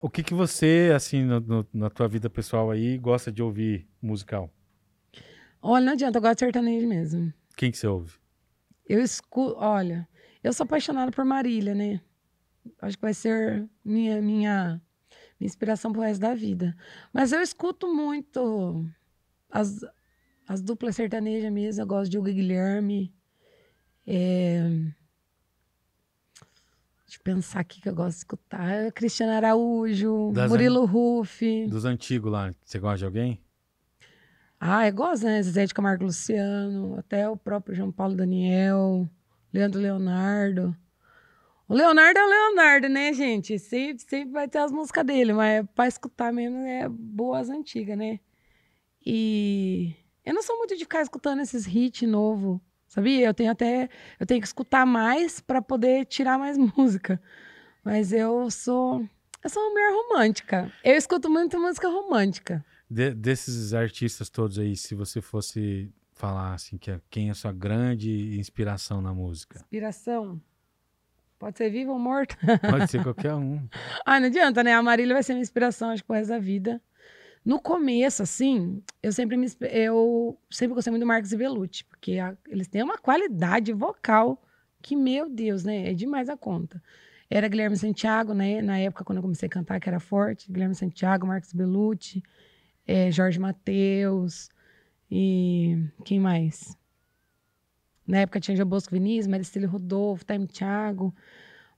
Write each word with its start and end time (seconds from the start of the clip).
O 0.00 0.08
que 0.08 0.22
que 0.22 0.32
você, 0.34 0.92
assim, 0.94 1.22
no- 1.24 1.40
no- 1.40 1.66
na 1.74 1.90
tua 1.90 2.08
vida 2.08 2.30
pessoal 2.30 2.70
aí, 2.70 2.96
gosta 2.96 3.30
de 3.30 3.42
ouvir 3.42 3.86
musical? 4.00 4.50
Olha, 5.60 5.84
não 5.84 5.92
adianta, 5.92 6.16
eu 6.18 6.22
gosto 6.22 6.34
de 6.36 6.40
sertanejo 6.40 6.86
mesmo. 6.88 7.32
Quem 7.56 7.70
que 7.70 7.76
você 7.76 7.86
ouve? 7.86 8.14
Eu 8.88 9.00
escuto, 9.02 9.56
olha, 9.58 10.08
eu 10.42 10.52
sou 10.52 10.64
apaixonada 10.64 11.12
por 11.12 11.24
Marília, 11.24 11.74
né? 11.74 12.00
Acho 12.80 12.96
que 12.96 13.02
vai 13.02 13.12
ser 13.12 13.68
minha, 13.84 14.22
minha, 14.22 14.80
minha 15.38 15.46
inspiração 15.46 15.92
pro 15.92 16.00
resto 16.00 16.20
da 16.20 16.34
vida. 16.34 16.74
Mas 17.12 17.30
eu 17.32 17.42
escuto 17.42 17.86
muito 17.94 18.86
as, 19.50 19.80
as 20.48 20.62
duplas 20.62 20.96
sertanejas 20.96 21.52
mesmo. 21.52 21.82
Eu 21.82 21.86
gosto 21.86 22.10
de 22.10 22.18
Hugo 22.18 22.32
Guilherme. 22.32 23.14
É... 24.06 24.62
Eu 27.18 27.22
pensar 27.24 27.60
aqui 27.60 27.80
que 27.80 27.88
eu 27.88 27.94
gosto 27.94 28.12
de 28.12 28.18
escutar. 28.18 28.92
Cristiano 28.92 29.32
Araújo, 29.32 30.30
Das 30.32 30.50
Murilo 30.50 30.84
Ruff. 30.84 31.66
Dos 31.66 31.84
antigos 31.84 32.30
lá, 32.30 32.54
você 32.64 32.78
gosta 32.78 32.98
de 32.98 33.04
alguém? 33.04 33.40
Ah, 34.58 34.86
eu 34.86 34.92
gosto, 34.92 35.24
né? 35.24 35.42
Zezé 35.42 35.66
de 35.66 35.74
Camargo 35.74 36.04
Luciano, 36.04 36.98
até 36.98 37.28
o 37.28 37.36
próprio 37.36 37.74
João 37.74 37.90
Paulo 37.90 38.14
Daniel, 38.14 39.08
Leandro 39.52 39.80
Leonardo. 39.80 40.76
O 41.66 41.74
Leonardo 41.74 42.18
é 42.18 42.24
o 42.24 42.28
Leonardo, 42.28 42.88
né, 42.88 43.12
gente? 43.12 43.58
Sempre, 43.58 44.02
sempre 44.02 44.32
vai 44.32 44.48
ter 44.48 44.58
as 44.58 44.70
músicas 44.70 45.06
dele, 45.06 45.32
mas 45.32 45.64
pra 45.74 45.88
escutar 45.88 46.32
mesmo 46.32 46.58
é 46.58 46.88
boas 46.88 47.48
antigas, 47.48 47.96
né? 47.96 48.20
E 49.04 49.94
eu 50.24 50.34
não 50.34 50.42
sou 50.42 50.58
muito 50.58 50.76
de 50.76 50.84
ficar 50.84 51.00
escutando 51.00 51.40
esses 51.40 51.66
hits 51.66 52.08
novos, 52.08 52.60
sabia? 52.90 53.26
Eu 53.26 53.32
tenho 53.32 53.50
até. 53.50 53.88
Eu 54.18 54.26
tenho 54.26 54.40
que 54.40 54.46
escutar 54.46 54.84
mais 54.84 55.40
pra 55.40 55.62
poder 55.62 56.04
tirar 56.04 56.38
mais 56.38 56.58
música. 56.76 57.18
Mas 57.82 58.12
eu 58.12 58.50
sou. 58.50 59.08
Eu 59.42 59.48
sou 59.48 59.62
uma 59.62 59.70
mulher 59.70 59.90
romântica. 59.94 60.70
Eu 60.84 60.94
escuto 60.96 61.30
muito 61.30 61.58
música 61.58 61.88
romântica. 61.88 62.62
De- 62.90 63.14
desses 63.14 63.72
artistas 63.72 64.28
todos 64.28 64.58
aí, 64.58 64.76
se 64.76 64.94
você 64.94 65.22
fosse 65.22 65.90
falar 66.12 66.52
assim, 66.52 66.76
que 66.76 66.90
é- 66.90 67.00
quem 67.08 67.28
é 67.28 67.30
a 67.30 67.34
sua 67.34 67.50
grande 67.52 68.36
inspiração 68.38 69.00
na 69.00 69.14
música? 69.14 69.60
Inspiração. 69.60 70.38
Pode 71.38 71.56
ser 71.56 71.70
vivo 71.70 71.92
ou 71.92 71.98
morto. 71.98 72.36
Pode 72.68 72.90
ser 72.90 73.00
qualquer 73.02 73.32
um. 73.34 73.66
ah, 74.04 74.20
não 74.20 74.26
adianta, 74.26 74.62
né? 74.62 74.74
A 74.74 74.82
Marília 74.82 75.14
vai 75.14 75.22
ser 75.22 75.32
minha 75.32 75.40
inspiração, 75.42 75.88
acho 75.88 76.02
que 76.02 76.06
pro 76.06 76.16
resto 76.16 76.28
da 76.28 76.38
vida. 76.38 76.82
No 77.44 77.58
começo, 77.60 78.22
assim, 78.22 78.82
eu 79.02 79.12
sempre 79.12 79.36
me 79.36 79.46
eu 79.70 80.38
sempre 80.50 80.74
gostei 80.74 80.90
muito 80.90 81.02
do 81.02 81.06
Marcos 81.06 81.32
e 81.32 81.36
Belucci, 81.36 81.84
porque 81.84 82.18
a- 82.18 82.36
eles 82.48 82.68
têm 82.68 82.82
uma 82.82 82.98
qualidade 82.98 83.72
vocal 83.72 84.42
que, 84.82 84.94
meu 84.96 85.28
Deus, 85.28 85.64
né? 85.64 85.90
É 85.90 85.94
demais 85.94 86.28
a 86.28 86.36
conta. 86.36 86.82
Era 87.30 87.48
Guilherme 87.48 87.76
Santiago, 87.76 88.34
né? 88.34 88.60
Na 88.62 88.78
época, 88.78 89.04
quando 89.04 89.18
eu 89.18 89.22
comecei 89.22 89.46
a 89.46 89.50
cantar, 89.50 89.80
que 89.80 89.88
era 89.88 90.00
forte. 90.00 90.50
Guilherme 90.52 90.74
Santiago, 90.74 91.26
Marcos 91.26 91.52
Belucci, 91.52 92.22
eh, 92.86 93.10
Jorge 93.12 93.38
Mateus 93.40 94.48
e 95.10 95.78
quem 96.04 96.20
mais? 96.20 96.76
Na 98.06 98.18
época 98.18 98.40
tinha 98.40 98.56
Jabosco 98.56 98.92
Vinícius, 98.92 99.26
Maricílio 99.26 99.68
Rodolfo, 99.68 100.24
Time 100.24 100.46
Thiago. 100.46 101.14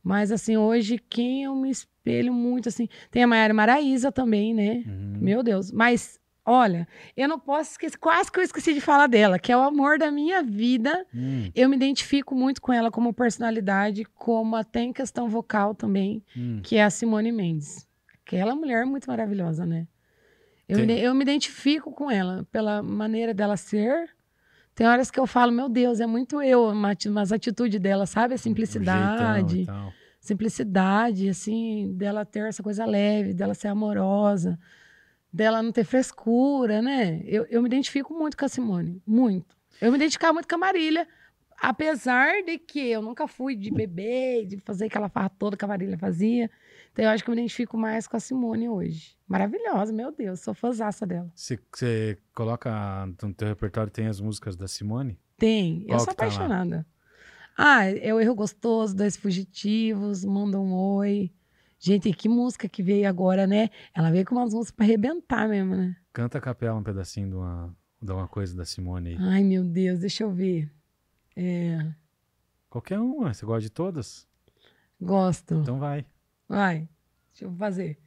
Mas, 0.02 0.32
assim, 0.32 0.56
hoje, 0.56 0.98
quem 0.98 1.44
eu 1.44 1.54
me 1.54 1.70
espelho 1.70 2.32
muito, 2.32 2.68
assim... 2.68 2.88
Tem 3.10 3.22
a 3.22 3.26
Maiara 3.26 3.54
Maraíza 3.54 4.10
também, 4.10 4.52
né? 4.52 4.82
Uhum. 4.86 5.18
Meu 5.20 5.42
Deus. 5.42 5.70
Mas, 5.70 6.18
olha, 6.44 6.88
eu 7.16 7.28
não 7.28 7.38
posso 7.38 7.72
esquecer... 7.72 7.96
Quase 7.98 8.30
que 8.30 8.38
eu 8.38 8.42
esqueci 8.42 8.74
de 8.74 8.80
falar 8.80 9.06
dela, 9.06 9.38
que 9.38 9.52
é 9.52 9.56
o 9.56 9.60
amor 9.60 9.98
da 9.98 10.10
minha 10.10 10.42
vida. 10.42 11.06
Hum, 11.14 11.50
Eu 11.54 11.68
me 11.68 11.76
identifico 11.76 12.34
muito 12.34 12.60
com 12.60 12.72
ela 12.72 12.90
como 12.90 13.12
personalidade, 13.12 14.04
como 14.14 14.56
até 14.56 14.80
em 14.80 14.92
questão 14.92 15.28
vocal 15.28 15.74
também, 15.74 16.24
hum. 16.36 16.60
que 16.62 16.76
é 16.76 16.82
a 16.84 16.90
Simone 16.90 17.30
Mendes. 17.30 17.86
Aquela 18.26 18.54
mulher 18.54 18.84
muito 18.84 19.06
maravilhosa, 19.06 19.64
né? 19.64 19.86
Eu, 20.68 20.78
eu 20.78 21.14
me 21.14 21.22
identifico 21.22 21.92
com 21.92 22.10
ela 22.10 22.46
pela 22.50 22.82
maneira 22.82 23.34
dela 23.34 23.56
ser. 23.56 24.08
Tem 24.74 24.86
horas 24.86 25.10
que 25.10 25.20
eu 25.20 25.26
falo, 25.26 25.52
meu 25.52 25.68
Deus, 25.68 26.00
é 26.00 26.06
muito 26.06 26.40
eu, 26.40 26.68
uma 26.68 26.92
ati- 26.92 27.08
umas 27.08 27.30
atitudes 27.30 27.78
dela, 27.78 28.06
sabe? 28.06 28.34
A 28.34 28.36
jeitão 28.36 28.42
simplicidade 28.44 29.60
e 29.60 29.66
tal. 29.66 29.92
simplicidade, 30.20 31.28
assim, 31.28 31.92
dela 31.94 32.24
ter 32.24 32.46
essa 32.48 32.62
coisa 32.62 32.84
leve, 32.86 33.34
dela 33.34 33.54
ser 33.54 33.68
amorosa, 33.68 34.58
dela 35.32 35.62
não 35.62 35.72
ter 35.72 35.84
frescura, 35.84 36.80
né? 36.80 37.20
Eu, 37.24 37.44
eu 37.50 37.60
me 37.62 37.68
identifico 37.68 38.14
muito 38.14 38.36
com 38.36 38.44
a 38.44 38.48
Simone, 38.48 39.02
muito. 39.06 39.56
Eu 39.80 39.90
me 39.90 39.96
identificava 39.98 40.32
muito 40.32 40.48
com 40.48 40.54
a 40.54 40.58
Marília, 40.58 41.06
apesar 41.62 42.42
de 42.42 42.58
que 42.58 42.90
eu 42.90 43.00
nunca 43.00 43.28
fui 43.28 43.54
de 43.54 43.70
beber, 43.70 44.44
de 44.46 44.58
fazer 44.58 44.86
aquela 44.86 45.08
farra 45.08 45.28
toda 45.28 45.56
que 45.56 45.64
a 45.64 45.68
Marília 45.68 45.96
fazia. 45.96 46.50
Então 46.92 47.04
eu 47.04 47.10
acho 47.12 47.22
que 47.22 47.30
eu 47.30 47.34
me 47.36 47.40
identifico 47.40 47.78
mais 47.78 48.08
com 48.08 48.16
a 48.16 48.20
Simone 48.20 48.68
hoje. 48.68 49.16
Maravilhosa, 49.28 49.92
meu 49.92 50.10
Deus, 50.10 50.40
sou 50.40 50.52
fãzaça 50.52 51.06
dela. 51.06 51.30
Você, 51.34 52.18
coloca 52.34 53.06
no 53.22 53.32
teu 53.32 53.46
repertório, 53.46 53.92
tem 53.92 54.08
as 54.08 54.20
músicas 54.20 54.56
da 54.56 54.66
Simone? 54.66 55.16
Tem, 55.38 55.84
Qual 55.86 55.94
eu 55.94 56.04
sou 56.04 56.12
tá 56.12 56.24
apaixonada. 56.24 56.84
Ah, 57.56 57.84
é 57.84 58.12
o 58.12 58.18
Erro 58.18 58.34
Gostoso, 58.34 58.96
Dois 58.96 59.16
Fugitivos, 59.16 60.24
Manda 60.24 60.58
um 60.58 60.74
Oi. 60.74 61.30
Gente, 61.78 62.12
que 62.12 62.28
música 62.28 62.68
que 62.68 62.82
veio 62.82 63.08
agora, 63.08 63.46
né? 63.46 63.70
Ela 63.94 64.10
veio 64.10 64.24
com 64.24 64.34
umas 64.34 64.52
músicas 64.52 64.76
pra 64.76 64.84
arrebentar 64.84 65.48
mesmo, 65.48 65.76
né? 65.76 65.96
Canta 66.12 66.38
a 66.38 66.40
capela 66.40 66.78
um 66.78 66.82
pedacinho 66.82 67.28
de 67.28 67.34
uma, 67.34 67.76
de 68.00 68.12
uma 68.12 68.26
coisa 68.26 68.56
da 68.56 68.64
Simone 68.64 69.10
aí. 69.10 69.16
Ai, 69.18 69.44
meu 69.44 69.64
Deus, 69.64 70.00
deixa 70.00 70.24
eu 70.24 70.30
ver. 70.30 70.70
É, 71.36 71.92
Qualquer 72.68 72.98
uma, 72.98 73.34
você 73.34 73.44
gosta 73.44 73.60
de 73.60 73.70
todas? 73.70 74.26
gosto. 74.98 75.54
Então 75.56 75.78
vai. 75.78 76.06
Vai, 76.48 76.88
deixa 77.32 77.44
eu 77.44 77.54
fazer. 77.56 77.98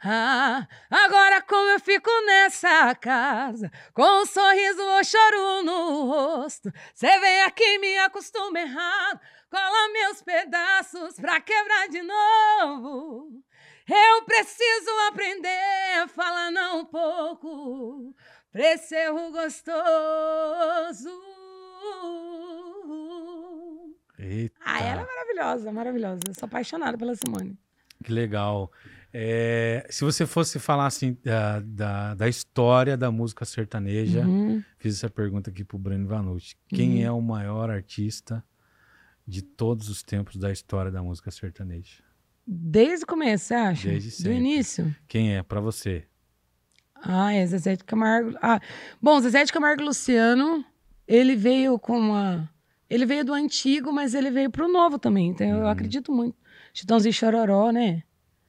Ah, 0.00 0.68
agora 0.90 1.42
como 1.42 1.68
eu 1.70 1.80
fico 1.80 2.10
nessa 2.26 2.94
casa, 2.94 3.72
com 3.92 4.02
um 4.02 4.26
sorriso 4.26 4.82
ou 4.82 5.02
choro 5.02 5.62
no 5.64 6.06
rosto. 6.06 6.70
Cê 6.94 7.18
vem 7.18 7.42
aqui 7.42 7.78
me 7.78 7.98
acostuma 7.98 8.60
errado, 8.60 9.20
cola 9.50 9.92
meus 9.92 10.22
pedaços 10.22 11.14
pra 11.16 11.40
quebrar 11.40 11.88
de 11.88 12.02
novo. 12.02 13.42
Eu 13.88 14.24
preciso 14.24 14.90
aprender 15.08 16.02
a 16.02 16.08
falar 16.08 16.50
não 16.50 16.80
um 16.80 16.84
pouco, 16.84 18.14
pra 18.52 18.74
esse 18.74 18.94
erro 18.94 19.32
gostoso. 19.32 21.33
Eita, 24.18 24.54
Ah, 24.64 24.80
ela 24.80 25.02
é 25.02 25.06
maravilhosa, 25.06 25.72
maravilhosa. 25.72 26.20
Eu 26.28 26.34
sou 26.34 26.46
apaixonada 26.46 26.96
pela 26.96 27.14
Simone. 27.14 27.58
que 28.02 28.12
legal. 28.12 28.70
É, 29.12 29.86
se 29.90 30.04
você 30.04 30.26
fosse 30.26 30.58
falar 30.58 30.86
assim 30.86 31.16
da, 31.24 31.60
da, 31.60 32.14
da 32.14 32.28
história 32.28 32.96
da 32.96 33.10
música 33.10 33.44
sertaneja, 33.44 34.20
Uhum. 34.26 34.62
fiz 34.78 34.96
essa 34.96 35.08
pergunta 35.08 35.50
aqui 35.50 35.64
pro 35.64 35.78
Breno 35.78 36.06
Vanucci. 36.08 36.56
Quem 36.68 36.98
Uhum. 36.98 37.04
é 37.06 37.10
o 37.12 37.20
maior 37.22 37.70
artista 37.70 38.44
de 39.26 39.40
todos 39.42 39.88
os 39.88 40.02
tempos 40.02 40.36
da 40.36 40.50
história 40.52 40.90
da 40.90 41.02
música 41.02 41.30
sertaneja? 41.30 42.02
Desde 42.46 43.04
o 43.04 43.06
começo, 43.06 43.46
você 43.46 43.54
acha? 43.54 43.88
Desde 43.88 44.10
Do 44.10 44.14
sempre. 44.16 44.34
início? 44.36 44.96
Quem 45.08 45.36
é 45.36 45.42
pra 45.42 45.60
você? 45.60 46.04
Ah, 46.96 47.32
é 47.32 47.46
Zezé 47.46 47.76
de 47.76 47.84
Camargo. 47.84 48.36
Ah, 48.42 48.60
bom, 49.00 49.18
Zezé 49.20 49.44
de 49.44 49.52
Camargo 49.52 49.82
Luciano, 49.82 50.64
ele 51.06 51.34
veio 51.36 51.78
com 51.78 51.98
uma. 51.98 52.48
Ele 52.88 53.06
veio 53.06 53.24
do 53.24 53.32
antigo, 53.32 53.92
mas 53.92 54.14
ele 54.14 54.30
veio 54.30 54.50
pro 54.50 54.68
novo 54.70 54.98
também. 54.98 55.28
Então 55.30 55.46
eu 55.46 55.58
Uhum. 55.60 55.68
acredito 55.68 56.12
muito. 56.12 56.36
Chitãozinho 56.72 57.12
Chororó, 57.12 57.70
né? 57.70 58.02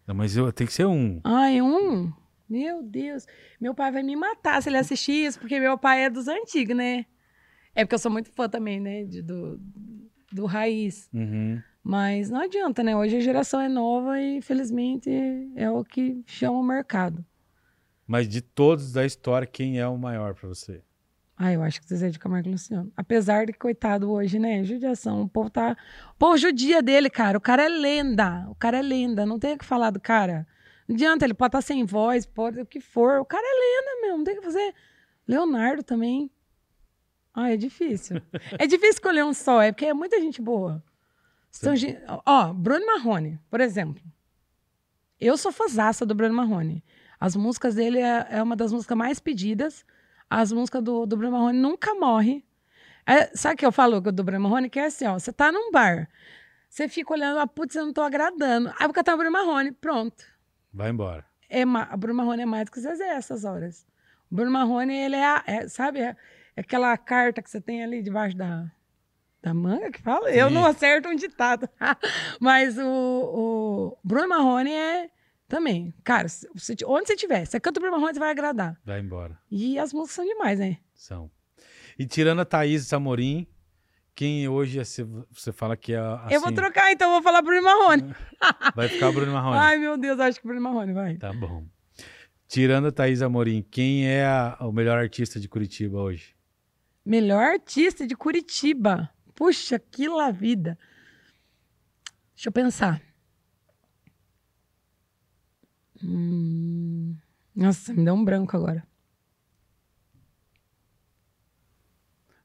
Não, 0.06 0.14
mas 0.14 0.36
eu 0.38 0.52
tem 0.52 0.68
que 0.68 0.74
ser 0.74 0.86
um. 0.86 1.20
Ai, 1.24 1.62
um. 1.62 2.12
Meu 2.48 2.84
Deus. 2.84 3.26
Meu 3.60 3.74
pai 3.74 3.92
vai 3.92 4.04
me 4.04 4.16
matar 4.16 4.62
se 4.62 4.70
ele 4.70 4.78
assistir 4.78 5.26
isso, 5.26 5.40
porque 5.40 5.60
meu 5.60 5.78
pai 5.78 6.04
é 6.06 6.10
dos 6.10 6.28
antigos, 6.28 6.76
né? 6.76 7.06
É 7.74 7.84
porque 7.84 7.96
eu 7.96 8.00
sou 8.00 8.12
muito 8.12 8.30
fã 8.32 8.48
também, 8.48 8.80
né? 8.80 9.04
de- 9.04 9.22
do, 9.24 9.60
do 10.32 10.46
raiz. 10.46 11.10
Uhum. 11.14 11.62
Mas 11.84 12.30
não 12.30 12.42
adianta, 12.42 12.84
né? 12.84 12.96
Hoje 12.96 13.18
a 13.18 13.20
geração 13.20 13.60
é 13.60 13.68
nova 13.70 14.20
e, 14.20 14.38
infelizmente, 14.38 15.10
é 15.56 15.70
o 15.70 15.84
que 15.84 16.24
chama 16.26 16.60
o 16.60 16.64
mercado. 16.64 17.24
Mas 18.08 18.28
de 18.28 18.42
todos 18.42 18.92
da 18.92 19.06
história, 19.06 19.48
quem 19.48 19.80
é 19.80 19.88
o 19.88 19.98
maior 19.98 20.36
pra 20.36 20.48
você? 20.48 20.82
Ah, 21.38 21.52
eu 21.52 21.62
acho 21.62 21.82
que 21.82 21.88
Zezé 21.88 22.10
de 22.10 22.18
Camargo 22.18 22.48
e 22.48 22.52
Luciano. 22.54 22.92
Apesar 22.96 23.46
de, 23.46 23.52
coitado, 23.54 24.10
hoje, 24.10 24.40
né? 24.40 24.64
Judiação. 24.64 25.22
O 25.24 25.28
povo 25.30 25.50
tá. 25.50 25.76
O 26.14 26.16
povo 26.18 26.38
judia 26.38 26.82
dele, 26.82 27.10
cara. 27.10 27.38
O 27.38 27.42
cara 27.42 27.64
é 27.64 27.68
lenda. 27.70 28.46
O 28.50 28.56
cara 28.56 28.78
é 28.78 28.82
lenda. 28.82 29.26
Não 29.26 29.38
tem 29.38 29.54
o 29.54 29.58
que 29.58 29.66
falar 29.66 29.90
do 29.90 30.00
cara. 30.00 30.48
Não 30.88 30.96
adianta, 30.96 31.26
ele 31.26 31.34
pode 31.34 31.50
estar 31.50 31.62
sem 31.62 31.84
voz, 31.84 32.26
pode 32.26 32.62
o 32.62 32.66
que 32.66 32.80
for. 32.80 33.20
O 33.20 33.26
cara 33.26 33.44
é 33.44 33.60
lenda 33.60 34.02
mesmo. 34.02 34.18
Não 34.20 34.24
tem 34.24 34.36
o 34.36 34.38
que 34.38 34.46
fazer. 34.46 34.74
Leonardo 35.28 35.84
também. 35.84 36.32
Ah, 37.34 37.52
é 37.52 37.58
difícil. 37.58 38.22
é 38.58 38.66
difícil 38.66 38.92
escolher 38.94 39.26
um 39.26 39.34
só, 39.34 39.62
é 39.62 39.74
porque 39.74 39.88
é 39.88 39.94
muita 39.94 40.22
gente 40.22 40.42
boa. 40.42 40.82
São 41.52 41.76
gen- 41.76 41.98
Ó, 42.26 42.54
Bruno 42.54 42.86
Marrone, 42.86 43.40
por 43.50 43.60
exemplo. 43.60 44.02
Eu 45.20 45.36
sou 45.38 45.52
fãzaça 45.52 46.06
do 46.06 46.16
Bruno 46.16 46.34
Marrone. 46.34 46.82
As 47.20 47.36
músicas 47.36 47.76
dele 47.76 48.00
é, 48.00 48.28
é 48.30 48.44
uma 48.44 48.56
das 48.56 48.72
músicas 48.72 48.98
mais 48.98 49.20
pedidas. 49.20 49.86
As 50.30 50.52
músicas 50.52 50.82
do, 50.84 51.06
do 51.06 51.16
Bruno 51.18 51.38
Marrone 51.38 51.58
nunca 51.60 51.94
morre. 51.96 52.44
É, 53.06 53.26
sabe 53.36 53.56
o 53.56 53.58
que 53.58 53.66
eu 53.66 53.72
falo 53.72 54.02
do 54.02 54.24
Bruno 54.24 54.42
Marrone? 54.50 54.70
Que 54.70 54.80
é 54.80 54.86
assim, 54.86 55.06
ó, 55.06 55.14
você 55.20 55.32
tá 55.32 55.52
num 55.52 55.72
bar, 55.72 56.10
você 56.70 56.90
fica 56.90 57.14
olhando, 57.14 57.40
ah, 57.40 57.48
putz, 57.48 57.76
eu 57.76 57.86
não 57.86 57.94
tô 57.94 58.02
agradando. 58.02 58.70
Aí 58.80 58.86
vou 58.88 58.94
cantar 58.94 59.14
o 59.14 59.18
Bruno 59.18 59.32
Marrone, 59.32 59.72
pronto. 59.72 60.24
Vai 60.74 60.90
embora. 60.90 61.24
É, 61.50 61.64
o 61.64 61.98
Bruno 61.98 62.18
Marrone 62.18 62.42
é 62.42 62.46
mais 62.46 62.66
do 62.66 62.72
que 62.72 62.80
o 62.80 62.82
Zezé 62.82 63.08
essas 63.10 63.46
horas. 63.46 63.86
O 64.32 64.36
Bruno 64.36 64.52
Marrone, 64.52 64.94
ele 64.96 65.16
é, 65.16 65.26
a- 65.26 65.44
é, 65.46 65.68
sabe, 65.68 66.00
é, 66.00 66.16
é 66.56 66.62
aquela 66.62 66.98
carta 66.98 67.42
que 67.42 67.50
você 67.50 67.62
tem 67.62 67.84
ali 67.84 68.02
debaixo 68.02 68.36
da, 68.36 68.66
da 69.44 69.54
manga 69.54 69.92
que 69.92 70.02
fala? 70.02 70.32
Eu 70.32 70.48
Sim. 70.50 70.56
não 70.56 70.66
acerto 70.66 71.08
um 71.08 71.16
ditado. 71.16 71.70
Mas 72.42 72.78
o, 72.80 72.84
o 72.84 73.98
Bruno 74.04 74.28
Marrone 74.28 74.74
é 74.74 75.10
também. 75.48 75.94
Cara, 76.04 76.28
se 76.28 76.48
onde 76.86 77.08
você 77.08 77.14
estiver, 77.14 77.46
você 77.46 77.60
canta 77.60 77.80
o 77.80 77.82
Bruno 77.82 77.98
Marrone, 77.98 78.14
você 78.14 78.20
vai 78.20 78.32
agradar. 78.32 78.80
Vai 78.84 79.00
embora. 79.00 79.38
E 79.50 79.78
as 79.80 79.94
músicas 79.94 80.16
são 80.16 80.26
demais, 80.26 80.60
né? 80.60 80.78
São. 80.94 81.30
E 81.98 82.06
tirando 82.06 82.42
a 82.42 82.46
Thaís 82.46 82.88
Samorim, 82.88 83.48
quem 84.14 84.48
hoje 84.48 84.80
é, 84.80 84.84
você 84.84 85.52
fala 85.52 85.76
que 85.78 85.94
é 85.94 86.00
assim, 86.00 86.34
Eu 86.36 86.42
vou 86.42 86.52
trocar, 86.52 86.92
então, 86.92 87.08
eu 87.10 87.14
vou 87.16 87.22
falar 87.22 87.42
Bruno 87.42 87.62
Marrone. 87.64 88.16
vai 88.76 88.88
ficar 88.90 89.12
Bruno 89.12 89.32
Marrone. 89.34 89.58
Ai, 89.58 89.78
meu 89.78 89.98
Deus, 89.98 90.20
acho 90.20 90.40
que 90.42 90.48
Bruno 90.48 90.62
Marrone 90.62 90.94
vai. 90.94 91.18
Tá 91.18 91.32
bom. 91.34 91.66
Tirando 92.48 92.88
a 92.88 92.92
Thaís 92.92 93.22
Amorim, 93.22 93.62
quem 93.70 94.08
é 94.08 94.26
a- 94.26 94.58
o 94.62 94.72
melhor 94.72 94.98
artista 94.98 95.40
de 95.40 95.48
Curitiba 95.50 96.00
hoje? 96.00 96.36
Melhor 97.06 97.44
artista 97.44 98.06
de 98.08 98.16
Curitiba. 98.16 99.10
Puxa, 99.34 99.78
que 99.80 100.08
la 100.08 100.32
vida. 100.32 100.78
Deixa 102.36 102.50
eu 102.50 102.52
pensar. 102.54 103.02
Hum, 106.08 107.16
Nossa, 107.56 107.94
me 107.94 108.04
deu 108.06 108.14
um 108.14 108.24
branco 108.24 108.56
agora. 108.56 108.86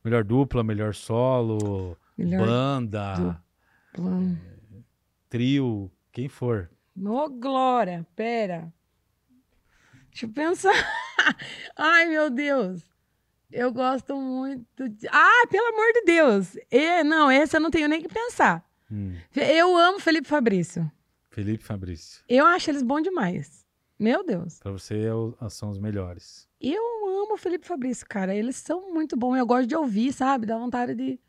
Melhor 0.03 0.25
dupla, 0.25 0.63
melhor 0.65 0.95
solo, 0.95 1.97
Melhor 2.17 2.47
banda, 2.47 3.43
dupla. 3.93 4.21
trio, 5.29 5.91
quem 6.11 6.29
for. 6.29 6.71
Ô, 6.99 7.29
Glória, 7.29 8.07
pera. 8.17 8.73
Deixa 10.11 10.27
eu 10.27 10.31
pensar. 10.33 10.73
Ai, 11.77 12.07
meu 12.07 12.31
Deus. 12.31 12.83
Eu 13.53 13.73
gosto 13.73 14.17
muito 14.17 14.89
de... 14.89 15.07
Ah, 15.09 15.47
pelo 15.51 15.69
amor 15.69 15.93
de 15.93 16.03
Deus. 16.05 16.57
É, 16.71 17.03
não, 17.05 17.31
esse 17.31 17.57
eu 17.57 17.61
não 17.61 17.71
tenho 17.71 17.89
nem 17.89 18.01
que 18.01 18.09
pensar. 18.09 18.65
Hum, 18.91 19.15
Eu 19.35 19.77
amo 19.77 19.99
Felipe 20.01 20.29
Fabrício. 20.29 20.91
Felipe 21.31 21.65
Fabrício. 21.65 22.23
Eu 22.29 22.45
acho 22.47 22.71
eles 22.71 22.83
bons 22.83 23.03
demais. 23.03 23.65
Meu 23.99 24.25
Deus. 24.25 24.59
Pra 24.59 24.73
você 24.73 24.99
é 25.03 25.15
o- 25.15 25.35
são 25.49 25.71
os 25.71 25.79
melhores. 25.79 26.49
Eu 26.61 26.83
amo 27.23 27.35
o 27.35 27.37
Felipe 27.37 27.67
Fabrício, 27.67 28.07
cara. 28.09 28.35
Eles 28.35 28.57
são 28.57 28.93
muito 28.93 29.17
bons. 29.17 29.37
Eu 29.37 29.47
gosto 29.47 29.67
de 29.67 29.77
ouvir, 29.77 30.13
sabe? 30.13 30.47
Dá 30.47 30.57
vontade 30.59 30.95
de. 30.95 31.21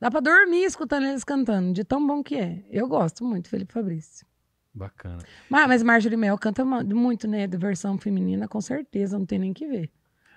Dá 0.00 0.10
pra 0.10 0.20
dormir 0.20 0.64
escutando 0.64 1.06
eles 1.06 1.22
cantando, 1.24 1.72
de 1.72 1.84
tão 1.84 2.04
bom 2.04 2.22
que 2.22 2.36
é. 2.36 2.64
Eu 2.70 2.88
gosto 2.88 3.24
muito 3.24 3.44
do 3.44 3.48
Felipe 3.50 3.72
Fabrício. 3.72 4.26
Bacana. 4.74 5.18
Mas, 5.50 5.68
mas 5.68 5.82
Marjorie 5.82 6.16
Mel 6.16 6.38
canta 6.38 6.64
muito, 6.64 7.28
né? 7.28 7.46
De 7.46 7.56
versão 7.56 7.98
feminina, 7.98 8.48
com 8.48 8.60
certeza, 8.60 9.18
não 9.18 9.26
tem 9.26 9.38
nem 9.38 9.52
que 9.52 9.66
ver. 9.66 9.90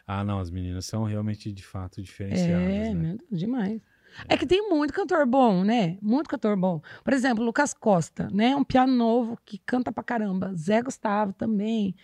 Ah, 0.06 0.24
não, 0.24 0.40
as 0.40 0.52
meninas 0.52 0.86
são 0.86 1.04
realmente 1.04 1.52
de 1.52 1.64
fato 1.66 2.02
diferenciadas, 2.02 2.52
É, 2.68 2.94
né? 2.94 3.16
Deus, 3.18 3.40
demais. 3.40 3.82
É 4.28 4.38
que 4.38 4.46
tem 4.46 4.70
muito 4.70 4.94
cantor 4.94 5.26
bom, 5.26 5.64
né? 5.64 5.98
Muito 6.02 6.30
cantor 6.30 6.56
bom. 6.56 6.82
Por 7.04 7.14
exemplo, 7.14 7.44
Lucas 7.44 7.74
Costa, 7.74 8.30
né? 8.32 8.56
Um 8.56 8.64
piano 8.64 8.94
novo 8.94 9.38
que 9.46 9.58
canta 9.58 9.92
pra 9.92 10.04
caramba. 10.04 10.54
Zé 10.56 10.82
Gustavo 10.82 11.34
também. 11.34 11.96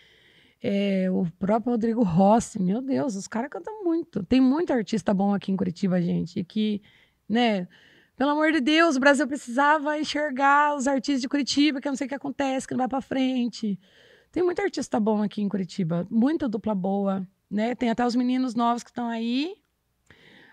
É, 0.61 1.09
o 1.09 1.25
próprio 1.39 1.71
Rodrigo 1.71 2.03
Rossi. 2.03 2.61
Meu 2.61 2.81
Deus, 2.81 3.15
os 3.15 3.27
caras 3.27 3.49
cantam 3.49 3.83
muito. 3.83 4.23
Tem 4.23 4.41
muito 4.41 4.71
artista 4.71 5.13
bom 5.13 5.33
aqui 5.33 5.51
em 5.51 5.57
Curitiba, 5.57 6.01
gente. 6.01 6.39
E 6.39 6.43
que, 6.43 6.81
né? 7.27 7.67
Pelo 8.15 8.31
amor 8.31 8.51
de 8.51 8.61
Deus, 8.61 8.95
o 8.95 8.99
Brasil 8.99 9.25
precisava 9.27 9.97
enxergar 9.97 10.75
os 10.75 10.87
artistas 10.87 11.21
de 11.21 11.29
Curitiba, 11.29 11.81
que 11.81 11.87
eu 11.87 11.91
não 11.91 11.97
sei 11.97 12.05
o 12.05 12.09
que 12.09 12.15
acontece, 12.15 12.67
que 12.67 12.73
não 12.73 12.79
vai 12.79 12.87
pra 12.87 13.01
frente. 13.01 13.79
Tem 14.31 14.43
muito 14.43 14.61
artista 14.61 14.99
bom 14.99 15.23
aqui 15.23 15.41
em 15.41 15.49
Curitiba. 15.49 16.05
Muita 16.09 16.47
dupla 16.47 16.75
boa, 16.75 17.27
né? 17.49 17.73
Tem 17.73 17.89
até 17.89 18.05
os 18.05 18.15
meninos 18.15 18.53
novos 18.53 18.83
que 18.83 18.91
estão 18.91 19.07
aí. 19.07 19.55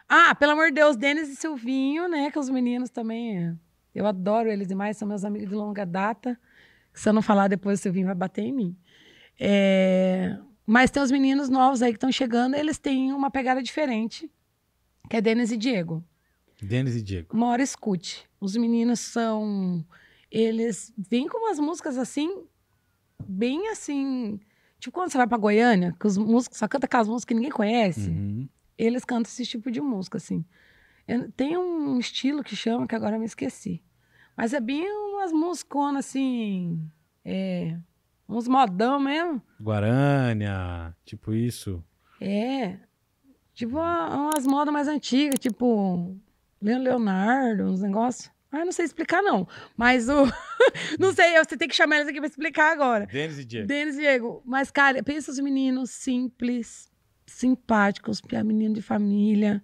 Ah, 0.09 0.35
pelo 0.35 0.53
amor 0.53 0.69
de 0.69 0.75
Deus, 0.75 0.97
Denis 0.97 1.29
e 1.29 1.37
Silvinho, 1.37 2.09
né? 2.09 2.31
Que 2.31 2.39
os 2.39 2.49
meninos 2.49 2.91
também. 2.91 3.39
é, 3.39 3.55
Eu 3.95 4.07
adoro 4.07 4.49
eles 4.51 4.67
demais, 4.69 4.97
são 4.97 5.07
meus 5.07 5.25
amigos 5.25 5.49
de 5.49 5.55
longa 5.55 5.85
data. 5.85 6.39
Se 6.95 7.09
eu 7.09 7.13
não 7.13 7.23
falar 7.23 7.49
depois, 7.49 7.79
o 7.79 7.83
Silvinho 7.83 8.07
vai 8.07 8.15
bater 8.15 8.43
em 8.43 8.53
mim. 8.53 8.77
É, 9.39 10.37
Mas 10.67 10.91
tem 10.91 11.03
os 11.03 11.11
meninos 11.11 11.49
novos 11.49 11.83
aí 11.83 11.93
que 11.93 11.97
estão 11.97 12.11
chegando, 12.11 12.55
eles 12.57 12.79
têm 12.79 13.13
uma 13.13 13.31
pegada 13.31 13.63
diferente, 13.63 14.31
que 15.09 15.17
é 15.17 15.21
Denis 15.21 15.53
e 15.53 15.57
Diego. 15.57 16.03
Denis 16.61 16.97
e 16.97 17.03
Diego. 17.03 17.37
Uma 17.37 17.49
hora 17.49 17.63
escute. 17.63 18.27
Os 18.41 18.57
meninos 18.57 18.99
são. 19.01 19.85
Eles 20.31 20.93
vêm 20.97 21.29
com 21.29 21.39
umas 21.39 21.59
músicas 21.59 21.97
assim, 21.97 22.43
bem 23.27 23.69
assim. 23.69 24.41
Tipo 24.81 24.95
quando 24.95 25.11
você 25.11 25.19
vai 25.19 25.27
pra 25.27 25.39
Goiânia, 25.39 25.95
que 26.01 26.07
os 26.07 26.17
músicos 26.19 26.59
só 26.59 26.67
canta 26.69 26.87
aquelas 26.87 27.09
músicas 27.09 27.25
que 27.27 27.35
ninguém 27.35 27.51
conhece 27.51 28.11
Uhum. 28.11 28.49
Eles 28.79 29.05
cantam 29.05 29.31
esse 29.31 29.45
tipo 29.45 29.71
de 29.71 29.81
música, 29.81 30.17
assim. 30.17 30.45
Tem 31.37 31.57
um 31.57 31.99
estilo 31.99 32.45
que 32.45 32.55
chama, 32.55 32.87
que 32.87 32.95
agora 32.95 33.17
eu 33.17 33.21
me 33.21 33.27
esqueci. 33.27 33.83
Mas 34.37 34.55
é 34.55 34.61
bem 34.61 34.89
umas 34.89 35.33
musiconas, 35.33 36.07
assim, 36.07 36.89
é, 37.25 37.77
uns 38.29 38.47
modão 38.47 39.01
mesmo. 39.01 39.43
Guarânia, 39.61 40.95
tipo 41.05 41.35
isso. 41.35 41.83
É, 42.21 42.79
tipo 43.55 43.79
umas 43.79 44.47
modas 44.47 44.73
mais 44.73 44.87
antigas, 44.87 45.41
tipo 45.41 46.17
Leon 46.61 46.83
Leonardo, 46.83 47.65
uns 47.65 47.81
negócios. 47.81 48.31
Ah, 48.51 48.65
não 48.65 48.73
sei 48.73 48.85
explicar, 48.85 49.23
não. 49.23 49.47
Mas 49.77 50.09
o... 50.09 50.25
não 50.99 51.13
sei, 51.13 51.37
você 51.39 51.57
tem 51.57 51.69
que 51.69 51.77
chamar 51.77 51.97
eles 51.97 52.09
aqui 52.09 52.19
pra 52.19 52.29
explicar 52.29 52.73
agora. 52.73 53.07
Denis 53.07 53.39
e 53.39 53.45
Diego. 53.45 53.67
Denis 53.67 53.95
e 53.97 53.99
Diego. 53.99 54.43
Mas, 54.45 54.71
cara, 54.71 55.03
pensa 55.03 55.31
os 55.31 55.39
meninos 55.39 55.91
simples, 55.91 56.91
simpáticos, 57.29 58.21
pia- 58.21 58.43
menino 58.43 58.75
de 58.75 58.83
família, 58.83 59.63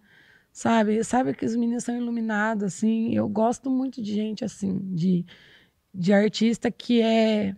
sabe? 0.53 1.03
Sabe 1.03 1.35
que 1.35 1.45
os 1.45 1.57
meninos 1.57 1.85
são 1.85 1.97
iluminados, 1.97 2.63
assim. 2.65 3.15
Eu 3.15 3.29
gosto 3.29 3.71
muito 3.71 4.01
de 4.03 4.13
gente, 4.15 4.45
assim, 4.45 4.79
de, 4.95 5.25
de 5.93 6.13
artista 6.13 6.71
que 6.71 7.01
é 7.03 7.55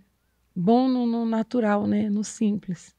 bom 0.55 0.89
no, 0.89 1.07
no 1.07 1.25
natural, 1.27 1.87
né? 1.87 2.09
No 2.09 2.25
simples. 2.25 2.95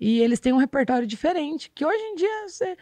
E 0.00 0.20
eles 0.20 0.38
têm 0.40 0.52
um 0.52 0.58
repertório 0.58 1.06
diferente, 1.06 1.70
que 1.74 1.84
hoje 1.84 2.02
em 2.02 2.14
dia 2.14 2.46
você- 2.48 2.76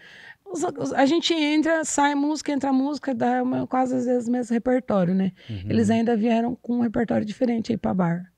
a 0.95 1.07
gente 1.07 1.33
entra, 1.35 1.85
sai 1.85 2.15
música, 2.15 2.53
entra 2.53 2.73
música, 2.73 3.15
dá 3.15 3.43
uma- 3.43 3.67
quase 3.67 3.95
às 3.97 4.05
vezes 4.07 4.29
o 4.29 4.31
mesmo 4.33 4.53
repertório, 4.55 5.15
né? 5.15 5.33
Uhum. 5.49 5.71
Eles 5.71 5.91
ainda 5.91 6.17
vieram 6.17 6.55
com 6.55 6.77
um 6.79 6.81
repertório 6.83 7.25
diferente 7.27 7.73
aí 7.73 7.79
pra 7.79 7.93
bar. 7.95 8.33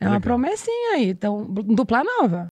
É 0.00 0.04
uma 0.04 0.10
Legal. 0.12 0.20
promessinha 0.20 0.92
aí. 0.94 1.08
Então, 1.08 1.44
dupla 1.52 2.04
nova. 2.04 2.46